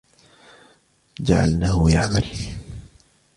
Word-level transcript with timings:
جعلنه 1.19 1.89
يعمل 1.93 2.25